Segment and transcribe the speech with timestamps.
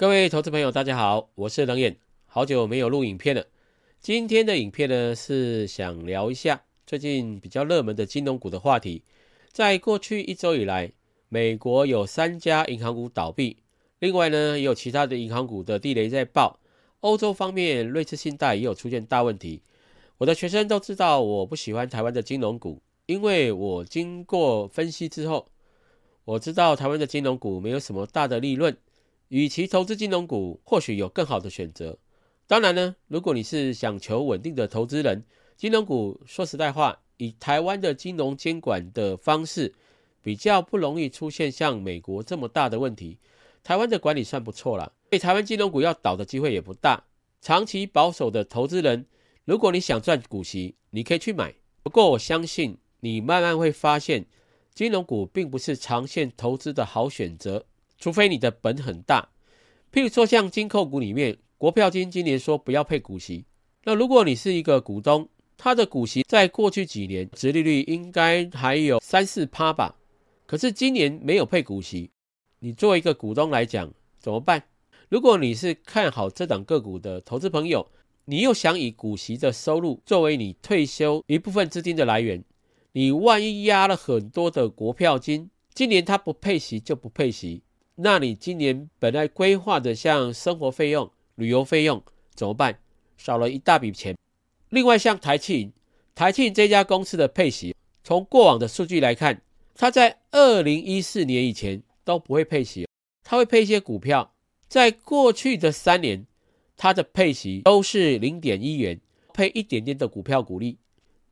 [0.00, 1.94] 各位投资朋友，大家好，我是冷眼，
[2.24, 3.44] 好久没有录影片了。
[4.00, 9.02] 今天的影片呢，是想聊一下最近比较热门的金融股的话题。
[9.52, 10.90] 在过去一周以来，
[11.28, 13.58] 美国有三家银行股倒闭，
[13.98, 16.58] 另外呢，也有其他的银行股的地雷在爆。
[17.00, 19.60] 欧洲方面，瑞士信贷也有出现大问题。
[20.16, 25.46] 我的学生都知道，我不喜欢台湾的金融股，因为我经过分析之后，
[26.24, 28.74] 我知道台湾的金融股没有什么大的利润。
[29.30, 31.96] 与其投资金融股，或许有更好的选择。
[32.48, 35.22] 当然呢，如果你是想求稳定的投资人，
[35.56, 39.72] 金融股说实在话，以台湾的金融监管的方式，
[40.20, 43.18] 比较不容易出现像美国这么大的问题。
[43.62, 47.04] 台湾的管理算不错了，所以台湾金融股要倒的机会也不大。
[47.40, 49.06] 长期保守的投资人，
[49.44, 51.54] 如果你想赚股息，你可以去买。
[51.84, 54.26] 不过我相信你慢慢会发现，
[54.74, 57.66] 金融股并不是长线投资的好选择。
[58.00, 59.28] 除非你的本很大，
[59.92, 63.44] 譬如说像金扣股里面，国票金今年说不要配股息。
[63.84, 69.94] 那如果你是一个股东，他的股息在过去几年，殖利率应该还有三四趴吧。
[70.46, 72.10] 可是今年没有配股息，
[72.60, 74.64] 你作为一个股东来讲怎么办？
[75.10, 77.86] 如果你是看好这档个股的投资朋友，
[78.24, 82.42] 你又想以股息的收入作为你退休一部分资金的来源，
[82.92, 87.62] 你万一压了很多的国票金，今年它不配息就不配息。
[88.02, 92.02] 那你今年本来规划的像生活费用、旅游费用
[92.34, 92.78] 怎么办？
[93.18, 94.16] 少了一大笔钱。
[94.70, 95.70] 另外，像台庆，
[96.14, 99.42] 台庆这家公司的配息，从过往的数据来看，
[99.74, 102.88] 它在二零一四年以前都不会配息，
[103.22, 104.32] 它会配一些股票。
[104.66, 106.26] 在过去的三年，
[106.78, 108.98] 它的配息都是零点一元，
[109.34, 110.78] 配一点点的股票股利。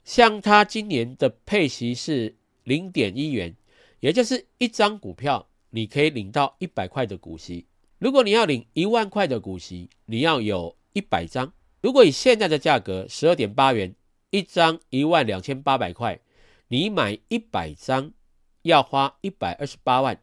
[0.04, 3.56] 像它今年的配息是零点一元，
[4.00, 5.48] 也就是一张股票。
[5.70, 7.66] 你可以领到一百块的股息。
[7.98, 11.52] 如果你要领一万块的股息，你要有一百张。
[11.80, 13.94] 如果以现在的价格十二点八元
[14.30, 16.20] 一张，一万两千八百块，
[16.68, 18.12] 你买一百张
[18.62, 20.20] 要花一百二十八万。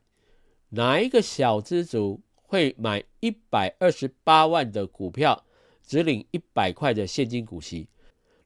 [0.69, 5.45] 哪一个小资族会买一百二十八万的股票，
[5.85, 7.87] 只领一百块的现金股息？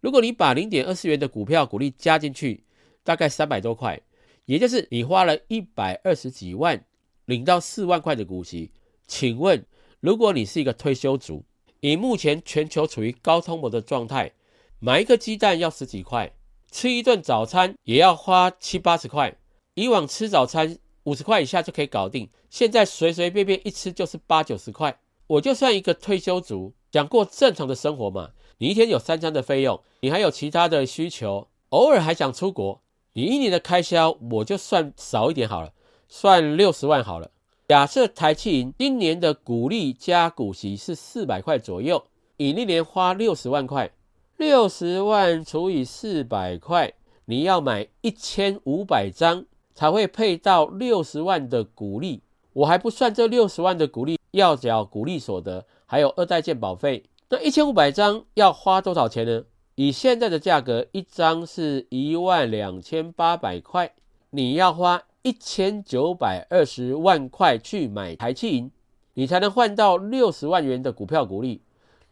[0.02, 2.64] 如果你把零点二四元的股票股利加进去，
[3.04, 4.02] 大概三百多块，
[4.46, 6.84] 也就是你花了一百二十几万。
[7.30, 8.72] 领到四万块的股息，
[9.06, 9.64] 请问，
[10.00, 11.46] 如果你是一个退休族，
[11.80, 14.32] 以目前全球处于高通膨的状态，
[14.80, 16.34] 买一个鸡蛋要十几块，
[16.72, 19.38] 吃一顿早餐也要花七八十块。
[19.76, 25.00] 以往吃早餐五十块以下就可以搞定，现在随随便便一吃就是八九十块。
[25.28, 32.82] 我就算一个退休族，想过正常的生活嘛，你一天有三餐的费用，你还有其他的需求，偶尔还想出国，
[33.14, 35.74] 你一年的开销我就算少一点好了。
[36.10, 37.32] 算六十万好了。
[37.68, 42.04] 假设台气银今年的股利加股息是四百块左右，
[42.38, 43.92] 你一年花六十万块，
[44.38, 46.92] 六十万除以四百块，
[47.26, 52.24] 你要买一千五百张才会配到六十万的股利。
[52.54, 57.06] 我还不算这六十万的股利要缴股利所得，还有二代健保费。
[57.30, 59.44] 那一千五百张要花多少钱呢？
[59.76, 63.94] 以现在的价格，一张是一万两千八百块，
[64.32, 65.04] 你要花。
[65.22, 68.72] 一千九百二十万块去买台气银，
[69.16, 71.62] 你才能换到六十万元的股票股利。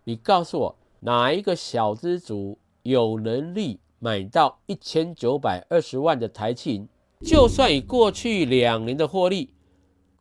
[0.04, 6.88] 你告诉我，哪一个小资族有能力买到一千九百二十万的台气银？
[7.22, 9.54] 就算以过去两年的获利，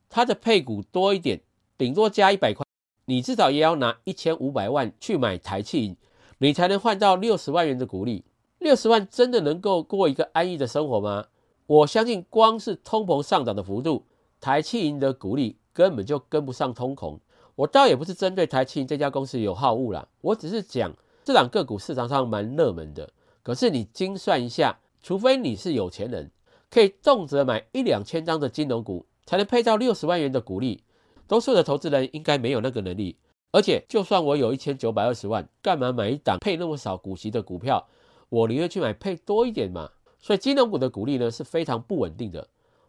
[0.08, 1.40] 它的配股多一点，
[1.76, 2.64] 顶多加一百块，
[3.06, 5.96] 你至少也要拿一千五百万去买台气银，
[6.38, 8.24] 你才能换到六十万元的股利。
[8.58, 11.26] 六十万真的能够过一个安逸的生活吗？
[11.66, 14.06] 我相信，光是通膨上涨的幅度，
[14.40, 17.18] 台气银的股利根本就跟不上通膨。
[17.56, 20.92] 我倒也不是针对台气银这家公司有好恶啦，我只是讲
[21.24, 23.10] 这两个股市场上蛮热门的。
[23.42, 26.30] 可是你精算一下，除非你是有钱人，
[26.70, 30.84] 可以动辄买一两千张的金融股，才能配到六十万元的股利。
[31.26, 33.18] 多数的投资人应该没有那个能力。
[33.50, 37.88] 而且，就算我有一千九百二十万，干嘛买一档配那么少股息的股票？
[38.28, 39.90] 我宁愿去买配多一点嘛。
[40.26, 42.48] 所以金融股的股利呢是非常不稳定的，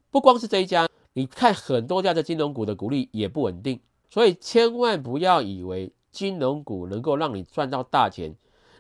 [0.10, 3.80] 不光是这一家，你看很多家的金融股的股利也不稳定。
[4.10, 8.36] 所以千万不要以为金融股能够让你赚到大钱，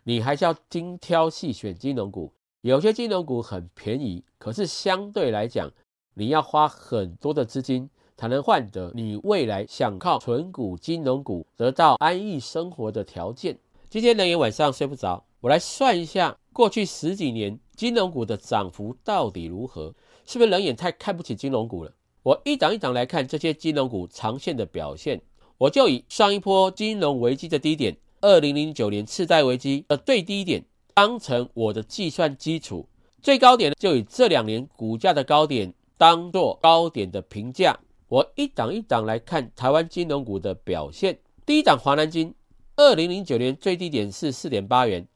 [0.06, 2.34] 你还是要精挑细选金融股。
[2.62, 5.72] 有些金融股很便宜，可是相对来讲，
[6.16, 13.56] 你要花很多的资金才能换得你未来想靠纯股金融股得到安逸生活的条件。
[13.88, 17.60] 今天人也晚上睡不着，我来算一下过去十几年。
[17.78, 19.94] 金融股的涨幅到底如何？
[20.26, 21.94] 是不是人眼太看不起金融股了？
[22.24, 25.22] 我一档一档来看这些金融股长线的表现。
[25.60, 30.66] 我就以上一波金融危机的低点，二零零九年次贷危机的最低点，
[30.96, 32.90] 当成我的计算基础。
[33.22, 37.78] 最高点就以这两年股价的高点当做高点的评价。
[38.08, 41.20] 我一档一档来看台湾金融股的表现。
[41.46, 42.34] 第一档华南金，
[42.76, 45.08] 二零零九年最低点是四点八元，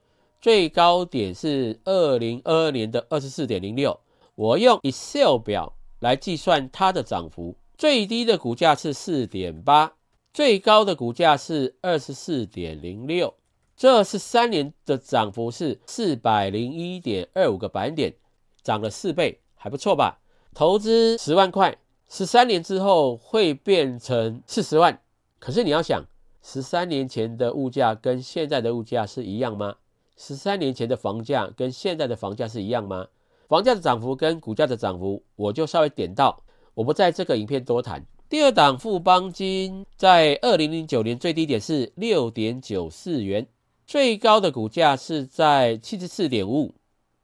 [0.41, 3.99] 最高点是二零二二年的二十四点零六。
[4.33, 9.93] 我用 Excel 表来计算它的涨幅，最低的股价是四点八，
[10.33, 13.35] 最高的股价是二十四点零六。
[13.77, 18.15] 这是三年的涨幅是四百零一点二五个百分点，
[18.63, 20.19] 涨了四倍，还不错吧？
[20.55, 21.77] 投资十万块。
[22.09, 24.99] 十三年之后会变成四十万，
[25.39, 26.03] 可是你要想，
[26.41, 29.75] 十三年前的物价跟现在的物价是一样吗？
[30.23, 33.07] 十三年前的房价跟现在的房价是一样吗？
[33.47, 36.43] 房价的涨幅跟股价的涨幅，我就稍微点到，
[36.75, 38.05] 我不在这个影片多谈。
[38.29, 43.47] 第二档富邦金在二零零九年最低点是六点九四元，
[43.87, 46.71] 最高的股价是在七十四点五，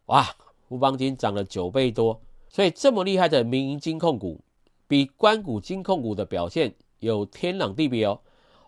[0.08, 0.36] 哇，
[0.68, 4.42] 富邦金涨了九倍多，所以这么厉害的民营金控股。
[4.88, 8.20] 比关谷金控股的表现有天壤地别哦。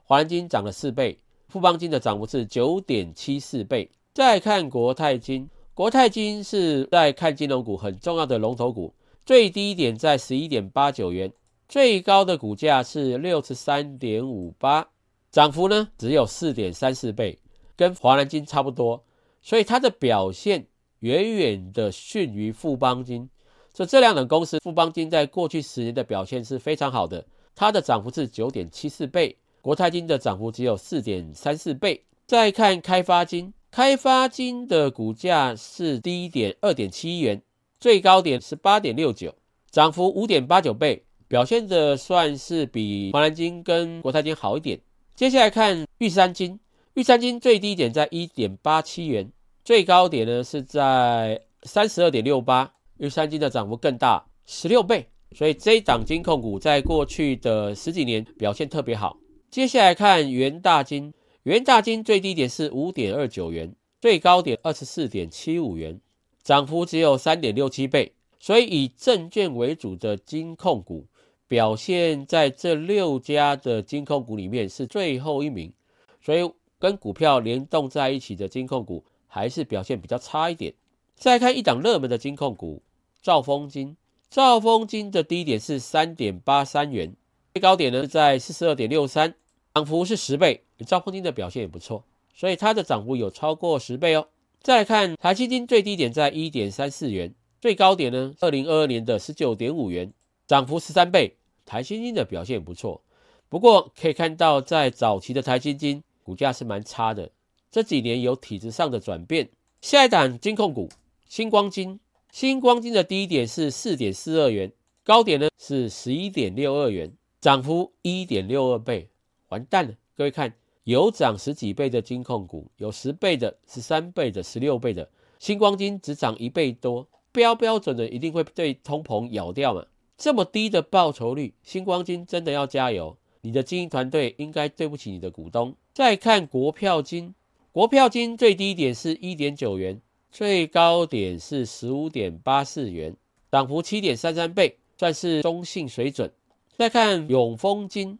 [0.04, 1.18] 华南金涨了四倍，
[1.48, 3.90] 富邦金的涨幅是九点七四倍。
[4.19, 8.94] 再看国泰金，国泰金是在看金融股很重要的龙头股，
[9.25, 11.31] 最低点在十一点八九元，
[11.69, 14.86] 最高的股价是六十三点五八，
[15.31, 17.39] 涨幅呢只有四点三四倍，
[17.77, 19.01] 跟华南金差不多，
[19.42, 20.68] 所以它的表现
[21.00, 23.30] 远远的逊于富邦金。
[23.74, 27.25] 所以这两种公司，富邦金在过去十年的表现是非常好的，
[27.56, 32.04] 它的涨幅是九点七四倍，国泰金的涨幅只有四点三四倍。
[32.27, 37.42] 再看开发金，开发金的股价是低点二点七元，
[37.80, 39.36] 最高点是八点六九，
[39.69, 44.80] 涨幅五点八九倍，表现的算是比华南金跟国泰金好一点。
[45.16, 46.60] 接下来看玉山金，
[46.95, 49.31] 玉山金最低点在一点八七元，
[49.63, 52.74] 最高点呢是在三十二点六八。
[52.98, 59.16] 玉山金的涨幅更大，十六倍，所以这一档金控股在过去的十几年表现特别好。
[59.50, 61.13] 接下来看元大金，
[61.44, 66.00] 元大金最低点是五点二九元，最高点二十四点七五元，
[66.44, 68.14] 涨幅只有三点六七倍。
[68.40, 71.06] 所以以证券为主的金控股
[71.48, 75.74] 表现在这六家的金控股里面是最后一名，
[76.22, 80.74] 所以跟股票联动在一起的金控股还是表现比较差一点。
[81.16, 82.82] 再看一档热门的金控股。
[83.22, 83.98] 兆丰金，
[84.30, 87.14] 兆丰金的低点是三点八三元，
[87.54, 89.36] 最高点呢在四十二点六三，
[89.80, 90.66] 涨幅是十倍。
[90.86, 92.04] 兆丰金的表现也不错，
[92.34, 94.28] 所以它的涨幅有超过十倍哦。
[94.62, 100.12] 再来看台积金，最低点在一点三四元，最高点呢二零二二年的十九点五元，
[100.46, 101.38] 涨幅十三倍。
[101.66, 103.02] 台积金的表现也不错，
[103.48, 107.31] 不过可以看到在早期的台积金股价是蛮差的，
[107.72, 109.50] 这几年有体质上的转变。
[109.80, 110.90] 下一档金控股，
[111.30, 111.98] 星光金。
[112.34, 114.74] 星光金的低点是四点四二元，
[115.06, 119.10] 高点呢是十一点六二元，涨幅一点六二倍，
[119.50, 119.94] 完蛋了！
[120.16, 120.54] 各位看，
[120.86, 129.86] 有涨十几倍的金控股，有十倍的、十三倍的、十六倍的，新光金只涨一倍多，标标准的一定会被通膨咬掉嘛？
[130.18, 133.18] 这么低的报酬率，新光金真的要加油！
[133.42, 135.75] 你的经营团队应该对不起你的股东。
[135.94, 137.33] 再看国票金，
[137.71, 140.02] 国票金最低点是一点九元。
[140.31, 143.16] 最高点是十五点八四元，
[143.50, 146.31] 涨幅七点三三倍，算是中性水准。
[146.78, 148.19] 再看永丰金，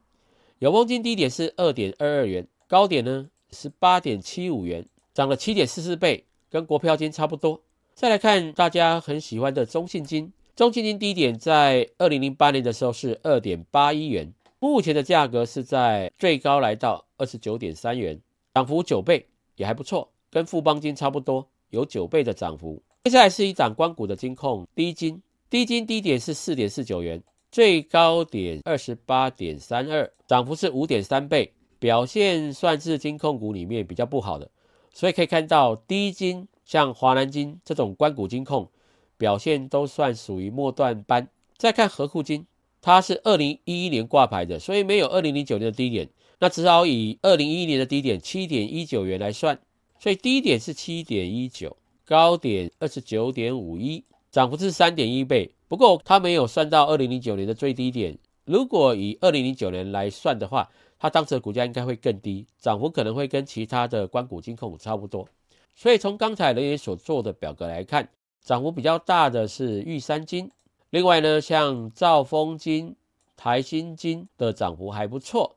[0.60, 7.62] 永丰金低点是二点二二元，高点呢是八点七五元，涨了七点四四倍，跟国票金差不多。
[7.96, 18.20] 再来看大家很喜欢的中信金，中信金低点在二零零八年的时候是二点八一元，目前的价格是在最高来到二十九点三元，
[18.54, 19.26] 涨幅九倍，
[19.56, 21.48] 也还不错，跟富邦金差不多。
[21.70, 22.82] 有九倍的涨幅。
[23.04, 34.50] 接下来是一档光谷的金控低金，低金低点是四点四九元，最高点二十八点三二，涨幅是五点三倍，表现算是金控股里面比较不好的。
[34.94, 38.70] 所以可以看到低金像华南金这种关谷金控
[39.18, 41.28] 表现都算属于末段班。
[41.58, 42.46] 再看和库金，
[42.82, 46.08] 它是二零一一年挂牌的，所以没有二零零九年的低点，
[46.40, 49.60] 那只好以二零一一年的低点七点一九元来算。
[50.00, 51.76] 所以低点是七点一九，
[52.06, 55.52] 高点二十九点五一，涨幅是三点一倍。
[55.70, 58.18] 不过它没有算到二零零九年的最低点。
[58.44, 65.30] 如果以二零零九年来算的话，它当时的股价应该会更低，涨幅可能会跟其他的关谷金控差不多。
[65.76, 68.10] 所以从刚才人员所做的表格来看，
[68.44, 70.52] 涨幅比较大的是玉山金。
[70.90, 72.96] 另外呢，像兆丰金、
[73.38, 75.56] 台新金的涨幅还不错。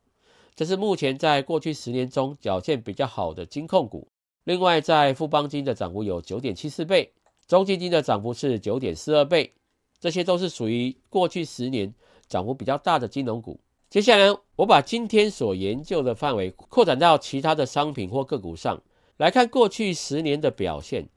[0.54, 4.07] 这是目前在过去十年中表现比较好的金控股。
[4.45, 7.11] 另外，在富邦金的涨幅有九点七四倍，
[7.49, 9.54] 中基金的涨幅是九点四二倍，
[10.02, 11.94] 这些都是属于过去十年
[12.26, 13.61] 涨幅比较大的金融股。
[13.88, 18.82] 接下来，我把今天所研究的范围扩展到其他的商品或个股上
[19.18, 21.09] 来看过去十年的表现。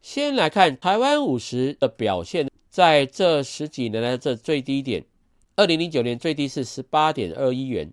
[0.00, 5.04] 先来看台湾五十的表现，在这十几年来这最低点，
[5.54, 7.92] 二零零九年最低是十八点二一元，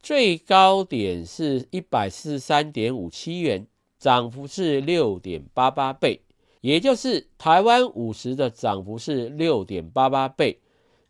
[0.00, 3.66] 最高点是一百四十三点五七元，
[3.98, 6.22] 涨幅是六点八八倍，
[6.62, 10.60] 也就是台湾五十的涨幅是六点八八倍。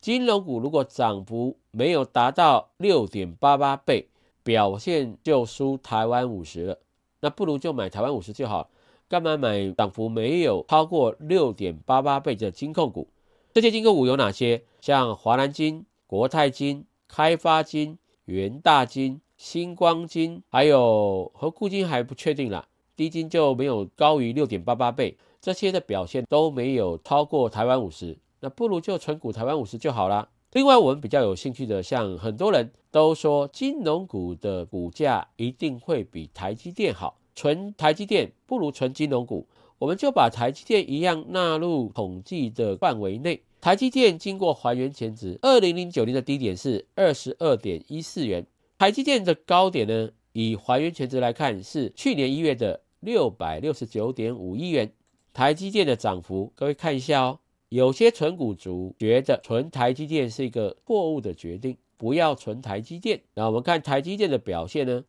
[0.00, 4.08] 金融股如果涨幅没有达到六点八八倍，
[4.42, 6.78] 表现就输台湾五十了。
[7.20, 8.70] 那不如就买台湾五十就好，
[9.08, 13.08] 干嘛买涨幅没有超过六点八八倍的金控股？
[13.52, 14.64] 这些金控股有哪些？
[14.80, 22.66] 像华南金、国泰金、开发金、元大金、星光金，还有和固金还不确定啦。
[22.96, 28.16] 低金就没有高于六点八八倍，这些的表现都没有超过台湾五十。
[28.40, 30.28] 那不如就存股台湾五十就好啦。
[30.52, 39.46] 另外，我们比较有兴趣的，像很多人都说金融股的股价一定会比台积电好，存台积电不如存金融股。
[39.78, 43.42] 我们就把台积电一样纳入统计的范围内。
[43.60, 48.46] 台积电经过还原前值，二零零九年的低点是二十二点一四元，
[48.78, 54.92] 台积电的高点呢，以还原前值来看是去年一月的六百六十九点五亿元。
[55.32, 57.38] 台积电的涨幅，各位看一下哦。
[57.70, 63.18] 有些存股族觉得存台积电是一个错误的决定，不要存台积电。
[63.32, 65.02] 那我们看台积电的表现呢？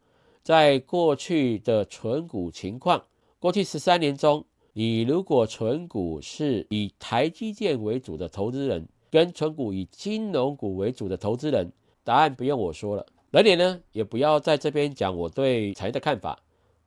[0.43, 3.03] 在过去的存股情况，
[3.39, 11.69] 过去十三年中，你如果存股是以台积电为主的投资人，跟存股以金融股为主的投资人，
[12.05, 13.05] 答案不用我说了。
[13.31, 16.39] 人脸呢，也不要在这边讲我对财的看法，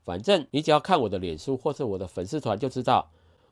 [0.05, 3.11] 反正你只要看我的脸书或是我的粉丝团就知道。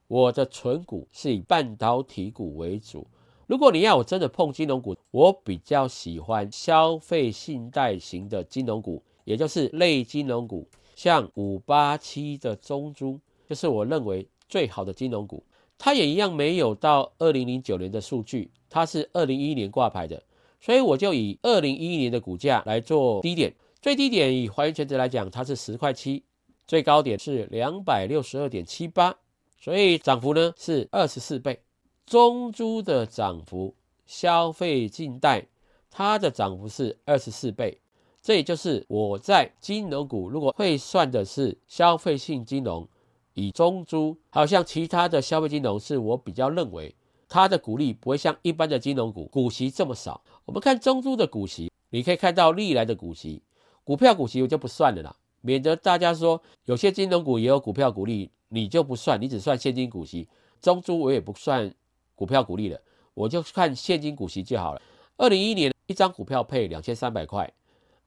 [0.08, 3.06] 我的存股是以半导体股为主。
[3.46, 15.42] 如果你要我真的碰金融股，我比较喜欢消费信贷型的金融股，也就是类金融股，像五八七的中珠，就是我认为最好的金融股。
[15.76, 20.22] 它也一样没有到二零零九年的数据，它是二零一一年挂牌的，
[20.60, 26.22] 所以我就以二零一一年的股价来做低点，最低点以还原权值来讲，它是十块七，
[26.66, 29.14] 最高点是两百六十二点七八。
[29.64, 31.58] 所以涨幅呢是二十四倍，
[32.04, 35.46] 中珠的涨幅，消费信贷
[35.90, 37.80] 它的涨幅是二十四倍，
[38.20, 42.86] 这也就是我在金融股如果会算的是消费性金融，
[43.32, 46.94] 以中珠，好像其他的消费金融是我比较认为
[47.26, 50.22] 它的股利不会像一般的金融股股息这么少。
[50.44, 53.40] 我们看中珠的股息，你可以看到历来的股息，
[53.82, 58.30] 股票股息我就不算了啦，免得大家说有些金融股也有股票股利。
[58.54, 60.28] 你就不算，你只算现金股息。
[60.60, 61.74] 中珠我也不算
[62.14, 62.80] 股票股利了，
[63.12, 64.80] 我就看现金股息就好了。
[65.16, 67.52] 二零一一年一张股票配两千三百块，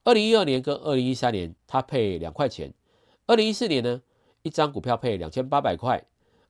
[0.04, 2.74] 二零一二年跟二零一三年它配两块钱，
[3.27, 4.01] 二零一四年呢
[4.42, 6.04] 一张股票配两千八百块，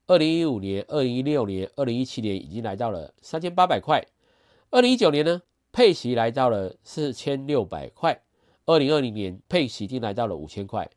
[0.06, 4.02] 二零一五年、二零一六年、二零一七年已经来到了三千八百块，
[4.70, 5.42] 二零一九年呢
[5.74, 8.18] 配息来到了四千六百块，
[8.66, 10.90] 二零二零年配息已经来到了五千块，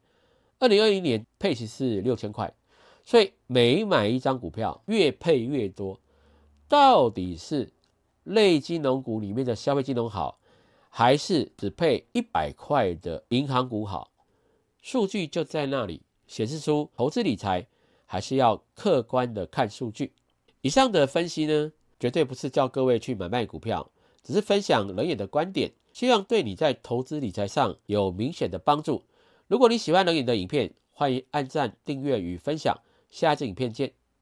[0.60, 2.54] 二零二一年配息是六千块。
[3.04, 6.00] 所以每买一张股票越配越多，
[6.68, 7.72] 到底是
[8.24, 10.38] 类金融股里面的消费金融好，
[10.88, 14.10] 还是只配一百块的银行股好？
[14.80, 17.66] 数据就在那里显示出，投资理财
[18.06, 20.12] 还是要客观的看数据。
[20.60, 23.90] 以上的分析呢，绝对不是叫各位去买卖股票，
[24.22, 29.02] 只是分享冷眼的观点，希望对你在投资理财上有明显的帮助。
[29.48, 32.78] 如果你喜欢冷眼的影片，欢迎按赞、订阅与分享。
[33.10, 33.99] 下支影片见。